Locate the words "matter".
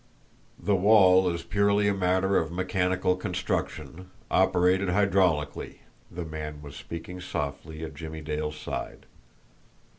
1.93-2.35